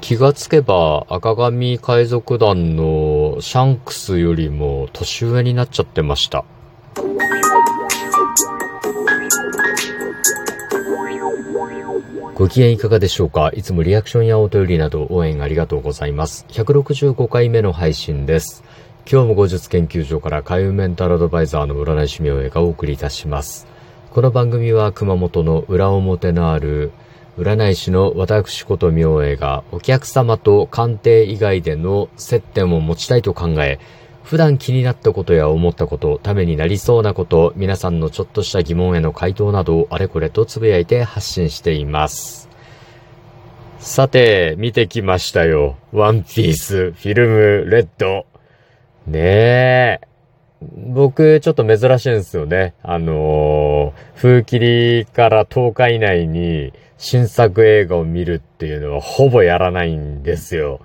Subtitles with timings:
[0.00, 6.44] 気がつけば赤髪海賊団のシャンクスよりも年上になっちゃってました。
[12.34, 13.52] ご機嫌いかがでしょうか？
[13.54, 16.46] いつもリアクションやお便りなど応援ありがとうございます。
[16.48, 18.64] 165回目の配信です。
[19.10, 23.66] 今日も後日研究所から海運メンタルアドバイザーの占い師名がお送りいたします。
[24.10, 26.90] この番組は熊本の裏表のある
[27.38, 33.78] 占い師の私こと明恵がお客様と鑑定以外での接点を持ちたいと考え、
[34.22, 42.48] 普段気になったことや思ったこと、ためになりそうなこと、皆さんのちょっとした疑問への回答などをあれこれとつぶやいて発信しています。
[43.78, 45.78] さて、見てきましたよ。
[45.92, 48.26] ワンピース、フィルム、レッド。
[49.06, 50.00] ねえ。
[50.60, 52.74] 僕、ちょっと珍しいんですよね。
[52.82, 54.58] あのー、風切
[55.00, 60.80] りから10日以内に新作映画を見るっていうのはほぼやらないんですよ。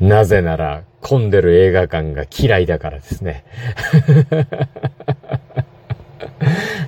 [0.00, 3.44] なぜなら、混んでる映画館が嫌いだからですね。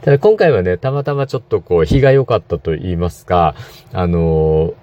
[0.02, 3.56] ただ今回はね、たまたまちょっとこう、日が良かったと言いますか、
[3.92, 4.74] あの、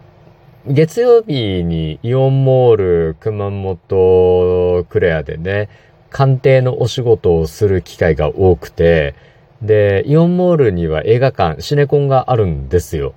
[0.67, 5.69] 月曜日にイオンモール熊本クレアでね、
[6.09, 9.15] 鑑定のお仕事をする機会が多くて、
[9.61, 13.13] で、イオンモールには映画館、シネコンがあるんですよ。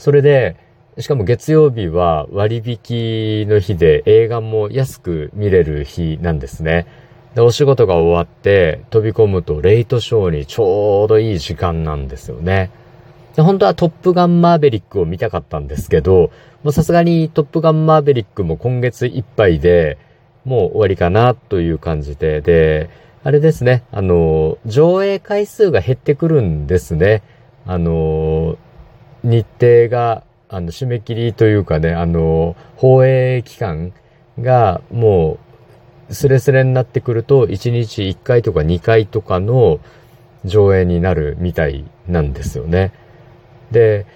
[0.00, 0.56] それで、
[0.98, 6.86] しかも月曜日は割引の日で映画も安く見れる日なんですね。
[7.34, 12.70] で、お仕事が終わって飛び込むとレイトショーにちょうどいい時間なんですよね。
[13.36, 16.30] で本当はトップガンマーベリックを見たかったんですけど、
[16.62, 19.98] もうさすがにトップガンマーベリックも今月いっぱいで、
[20.46, 22.88] もう終わりかなという感じで、で、
[23.22, 27.22] あれですね、あの、上映回数が減ってくるんですね。
[27.66, 28.56] あの、
[29.22, 33.92] 日程が、あの、締め切りというかね、あの、放映期間
[34.38, 35.38] がも
[36.08, 39.78] う、スレスレになってくると、1日1回とか2回とかの
[40.44, 42.92] 上映になるみたいなんですよね。
[43.70, 44.06] で、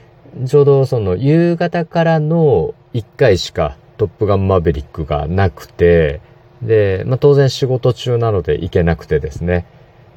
[0.47, 6.21] ちょうどその夕方からの1回しかトップガンマーベリックがなくて、
[6.63, 9.67] で、まあ当然仕事中なので行けなくてですね。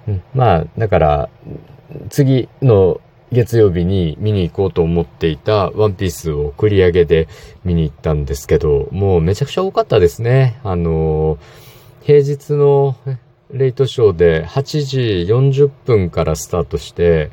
[0.08, 1.30] うん、まあ、だから、
[2.10, 3.00] 次の
[3.32, 7.28] 月曜日に見に行こうと思っていたワンピースを繰り上げで
[7.66, 10.60] 見に行ったんですけど、もうめちゃくちゃ多かったですね。
[10.64, 11.38] あの、
[12.04, 12.96] 平日の
[13.52, 15.00] レイトショーで8時
[15.32, 17.30] 40分からスタートして、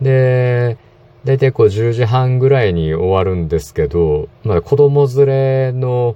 [0.00, 0.78] で、
[1.24, 6.14] だいたいこう10時半ぐらいに終わるんですけど、まあ子供連れの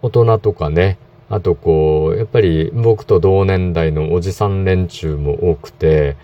[0.00, 0.98] 大人とかね、
[1.28, 6.16] あとこう、やっぱり僕と同年代のおじさん連中も多くて、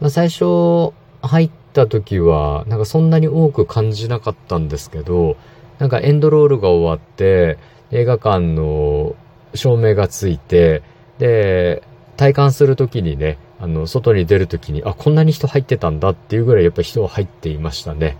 [0.00, 0.92] まあ、最初
[1.22, 5.36] 入った時は、なんかそんなに多く感じなかったんですけど、
[5.78, 7.58] なんかエンドロールが終わって、
[7.90, 9.14] 映画館の
[9.54, 10.82] 照明がついて、
[11.18, 11.82] で、
[12.16, 18.16] 体感するときにね、あの、外に出るときに、あ、こんなに人入ってたんだっていうぐらいやっぱ人は入っていましたね。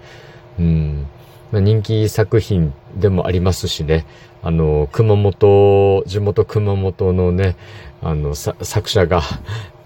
[0.59, 1.07] うん。
[1.53, 4.05] ま、人気作品でもありますしね、
[4.43, 7.57] あの、熊本、地元熊本のね、
[8.03, 9.23] あの、作者が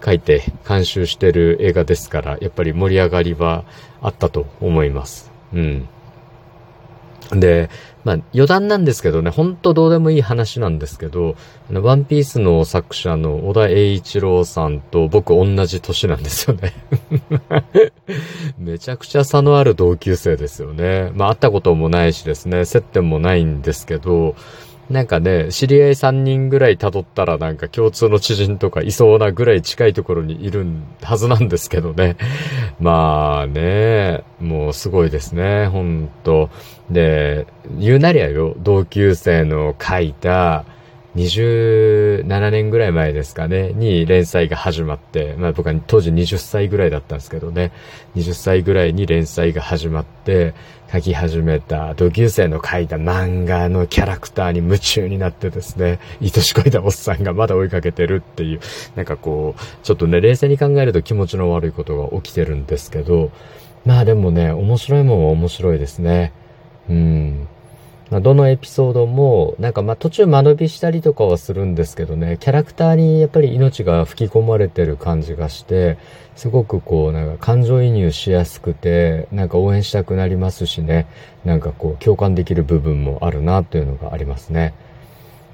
[0.03, 3.65] 書いて監修してる映画ですから、やっぱり盛り上がりは
[4.01, 5.31] あったと思います。
[5.53, 5.87] うん。
[7.31, 7.69] で、
[8.03, 11.35] まあ余談なんですけどね、ほんとどうでもいい話なんですけど、
[11.69, 16.73] あの、ワンピースの作者の小田栄一郎さんと僕同じ年なんですよね
[18.57, 21.11] めちゃくちゃ差のある同級生ですよね。
[21.15, 24.35] まあ会ったこともないしですね、接点もないんですけど、
[24.89, 30.65] なんかね、知り合い3人ぐらい辿ったらなんか共通の知人とかいそうなぐらい近いところにいる
[31.01, 32.15] はずなんですけどね。
[32.79, 36.49] まあね、もうすごいですね、ほんと。
[36.89, 40.63] で、言うなりゃよ、同級生の書いた、
[41.17, 47.71] 27年ぐらい前ですかね、に連載が始まって、まあ僕は当時20歳ぐらいだったんですけどね、
[48.15, 50.53] 20歳ぐらいに連載が始まって、
[50.91, 58.59] 書き始めた同級生の書いた漫画のキャラクターに夢中になってですね、愛しこいたおっさんがまだ追いかけてるっていう、
[58.95, 63.31] なんかこう、ちょっとね、冷静に考えると気持ちの悪いことが起きてるんですけど、
[63.85, 66.31] まあでもね、面白いもんは面白いですね。
[66.89, 67.47] うん。
[68.09, 75.97] ま、どのエピソードも、なんかまあ途中間延びしたりとかはするんですけどね、キャラクターにやっぱり命が吹き込まれてる感じがして、
[76.35, 81.07] すごくこう、なんか感情移入しやすくて、なんか応援したくなりますしね、
[81.43, 84.73] なんかこう共感できる部分もあるなというのがありますね。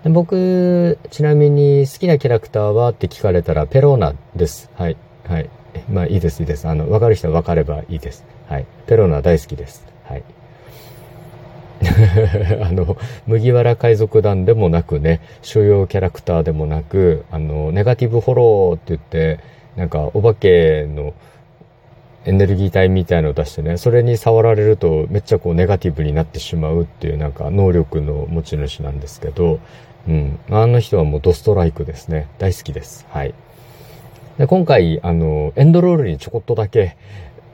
[0.03, 4.69] 僕、ちなみに好きなキャラクターはって聞かれたらペローナです。
[4.75, 4.97] はい。
[5.25, 5.49] はい。
[5.89, 6.67] まあいいです、いいです。
[6.67, 8.25] あの、わかる人はわかればいいです。
[8.47, 8.65] はい。
[8.85, 9.85] ペローナ大好きです。
[10.03, 10.23] はい。
[12.63, 12.97] あの、
[13.27, 19.39] 麦わら海賊団でもなくね、主要キャラクターでもなく、あの、ネガティブフォローって言って、
[19.75, 21.13] なんか、お化けの
[22.25, 29.59] エネルギー体みたいのを出してね、それに触られるとめっちゃこうネガティブになってしまうっていうなんか能力の持ち主なんですけど、
[30.07, 30.39] うん。
[30.49, 32.27] あの人はもうドストライクですね。
[32.37, 33.05] 大好きです。
[33.09, 33.33] はい。
[34.37, 36.95] で今回、あの、エンドロールにちょこっとだけ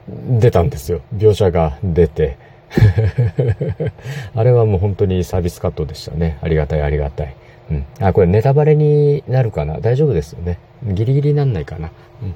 [0.08, 1.02] 出たんですよ。
[1.14, 2.38] 描写が出て。
[4.34, 6.38] あれはもう本当にサービスカットでしたね。
[6.42, 7.34] ありがたい、ありがたい。
[7.70, 7.84] うん。
[8.00, 9.80] あ、これネタバレになるかな？
[9.80, 10.58] 大丈夫ですよね。
[10.84, 11.90] ギリギリなんないかな。
[12.22, 12.34] うん、うん。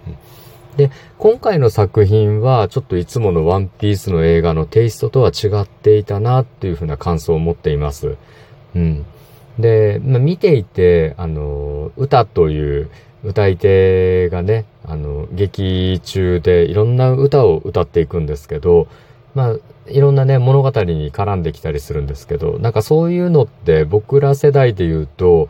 [0.77, 8.17] で、今回の作品はちょっといつものワンピースの映画のテイストとは違っていたなっていうふうな感想を持っています。
[8.75, 9.05] うん。
[9.59, 12.91] で、まあ、見ていて、あの、歌という
[13.23, 18.89] 歌い手がね、あの、劇中でいろんな歌を歌っていくんですけど、
[19.35, 19.57] まあ、
[19.91, 25.49] いろんなね、物語に絡んできたりするんですけど、なんかそういうのって僕ら世代で言うと、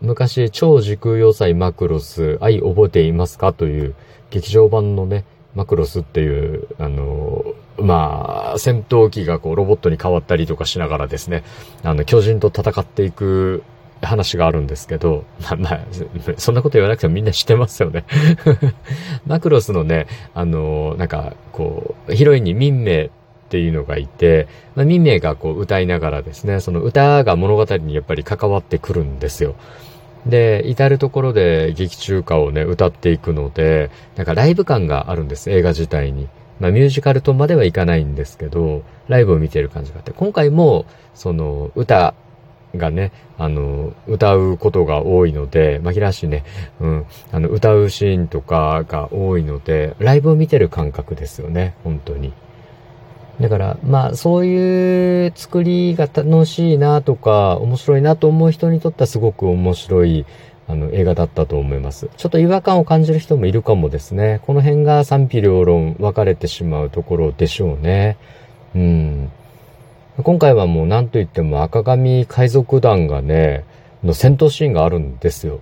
[0.00, 3.94] 昔、超時空要塞マクロス、愛覚えていますかという
[4.30, 7.44] 劇場版のね、マクロスっていう、あの、
[7.78, 11.42] まあ、戦闘機がこうロボットに変わったりとかしながらですね、
[11.82, 13.62] あの、巨人と戦っていく
[14.02, 15.80] 話があるんですけど、ま あまあ、
[16.36, 18.04] そんなこと言わなくてもみんな知ってますよね。
[19.26, 23.10] マクロスのね、あの、なんか、こう、ヒロインに民名
[23.54, 29.54] っていうのがいて、まあ、民名がこう歌いながらですね、その歌が物語にやっぱり関わってくるんですよ。
[30.26, 36.26] で、至るところで劇中歌をね、歌っていくので、なんかライブ感があるんです、映画自体に。
[36.58, 40.84] まあミュージカルとまではいかないんですけど、ライブを見てる感じがあって、今回も、
[41.14, 42.14] その、歌
[42.74, 46.42] がね、あの、歌うことが多いので、紛らわしいね、
[46.80, 52.32] うん、あの、歌うシーンとかが多いので、ライブを見てる感覚ですよね、本当に。
[53.40, 60.24] だから、まあ、そういう作りが楽しいなとか、面白いなと思う人にとってはすごく面白い、
[60.68, 62.08] あの、映画だったと思います。
[62.16, 64.40] ちょっと違和感を感じる人もいるかもですね。
[64.46, 68.16] この辺が賛否両論分かれてしまうところでしょうね。
[68.74, 69.30] うん。
[70.22, 73.64] 今回はもう何と言っても赤髪海賊団がね、
[74.04, 75.60] の戦闘シーンがあるんですよ。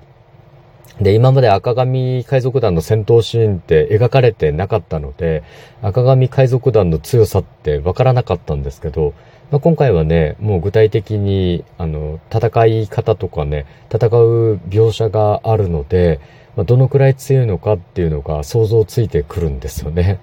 [1.01, 5.43] で、今まで赤髪海賊団の戦闘シーンって描かれてなかったので、
[5.81, 9.15] 赤髪海賊団の強さってわからなかったんですけど、
[9.51, 16.21] まあ、今回はね、もう具体的に、あの、戦い方とかね、戦う描写があるので、
[16.57, 20.21] まあ、どのくらい強いのかっていうのが想像ついてくるんですよね。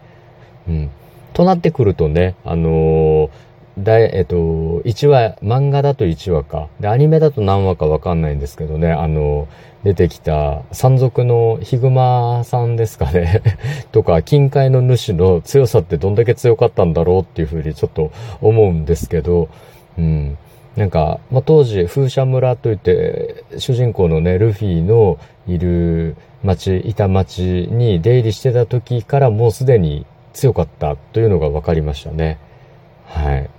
[0.68, 0.89] うん。
[1.33, 3.30] となってくるとね、あのー
[3.83, 6.67] だえっと、1話、漫画だと1話か。
[6.79, 9.47] で、アニメだと何話かわかんないんですけどね、あの、
[9.83, 13.41] 出てきた山賊のヒグマさんですかね
[13.91, 18.11] とか、近海の主の強さってどんだけ強かったんだろうっていうふうにちょっと
[18.41, 19.47] 思うんですけど、
[19.97, 20.37] うん。
[20.75, 25.17] なんか、まあ、当時、風車村といって、主人公のね、ルフィの
[25.47, 32.37] いる町、いた町に出入りしてた時からもうすでに強かったというのが分かりましたね。
[33.05, 33.49] はい。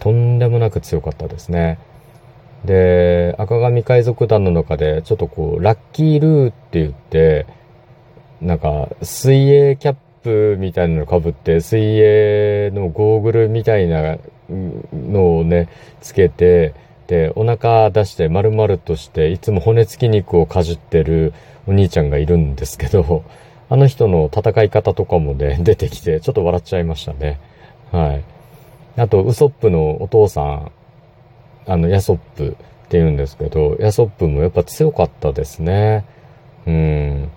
[0.00, 1.78] とんでもなく強かったですね。
[2.64, 7.46] で、赤髪海賊団の中で、ちょっとこう、ラッキールーって言って、
[8.40, 14.18] なんか、水泳キャップみたいなの被って、水泳のゴーグルみたいな
[14.92, 15.68] のをね、
[16.00, 16.74] つけて、
[17.06, 21.32] で、お腹出して丸々として、いつも骨付き肉をかじってる
[21.66, 23.22] お兄ちゃんがいるんですけど、
[23.68, 27.38] あの人の戦い方とかもね、出てきて、ちょっと笑っちゃいましたね。
[27.92, 28.24] はい。
[28.96, 30.72] あと、ウソップのお父さん、
[31.66, 36.04] あの、ヤソップって言うんですけど、ヤソップもやっぱ強かったですね。
[36.66, 37.30] うん。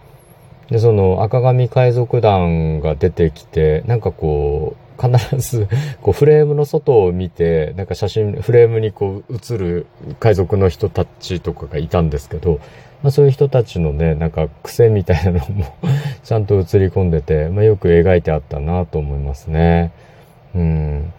[0.70, 5.68] で、その赤髪海賊団が出てきて、なんかこう、必ず、
[6.02, 9.88] こう、フレームの外を見て、なんか写真、フレームにこう、映る
[10.20, 12.60] 海賊の人たちとかがいたんですけど、
[13.02, 15.66] まあそういう人たちのね、なんか癖みたいなのも
[16.24, 19.92] ちゃんと映り込んでて、まあよく描いてあったなと思いますね。
[20.54, 21.14] うん。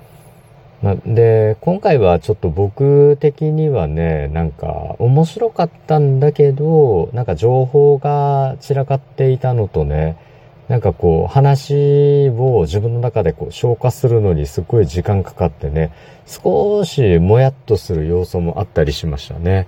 [0.83, 10.17] まで、今回はちょっと僕的にはね、なんか面白かったんだけど、なんか情報が散らかっていたのとね、
[10.69, 15.93] なんかこう話を自分の中でこう消化するのにすごい時間かかってね、
[16.27, 19.67] 少しもやっとする要素もあったりしましたね。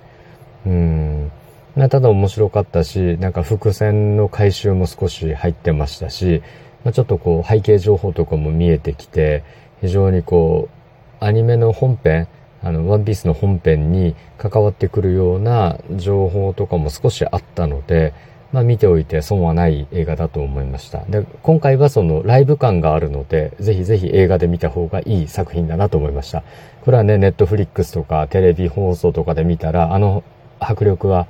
[0.65, 1.31] うん。
[1.75, 6.41] ただ面白かったし、なんか伏線の回収も少し入ってましたし、
[6.83, 9.43] まあ、ちょっとこう背景情報とかも見えてきて、
[9.81, 10.82] 非常にこう
[11.23, 12.27] アニメの本編、
[12.61, 18.13] あの、ワンピースの本編に関わってくるような情報とかも少しあったので、
[18.51, 20.99] まあ見ておいて損はない映画だと思いました。
[21.05, 26.43] で、今回はそのライブ感があるので、ぜひぜひ映画で見た方がいい作品だなと思いました。
[26.81, 30.23] これはね、ネットフリックスとかテレビ放送とかで見たら、あの
[30.59, 31.27] 迫力は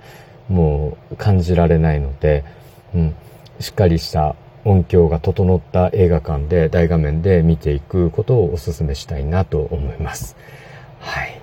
[0.49, 2.43] もう感じられないので、
[2.93, 3.15] うん、
[3.59, 10.35] しっかりした音響が整った映画館で大画面で見ていくことをお勧めしたいなと思います。
[10.99, 11.39] はい。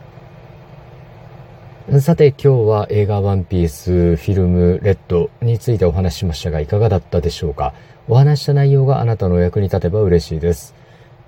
[2.00, 7.74] さて今日は映画ワンピースフィルムレッドについてお話ししましたがいかがだったでしょうか？
[8.08, 10.74] お話した内容があなたのお役に立てば嬉しいです。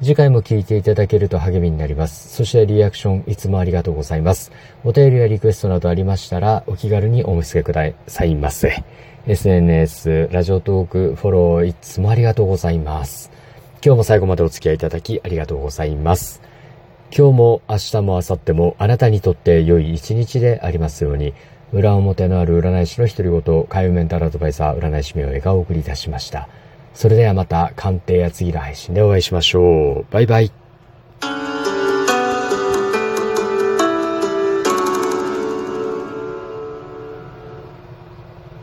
[0.01, 2.35] 次回も聞いていただけると励みになります。
[2.35, 4.53] そしてリアクションいつもありがとうございます。
[4.85, 8.85] お便りやリクエストなどありましたらお気軽にお見つけくださいませ。
[9.25, 13.31] SNS、ラジオトーク、フォローいつもありがとうございます。
[13.85, 16.43] 今日も最後までお付き合いいただきありがとうございます。
[17.17, 21.35] 今日も明日も明後日もあなたにとって良い一日でありますように、
[21.73, 26.49] 裏表のある占い師の独り言、海運メンタルアドバイザー占い師名を笑顔を送り出しました。
[26.93, 30.07] それではまた鑑定や次の配信でお会いしましょう。
[30.11, 30.62] バイバイ。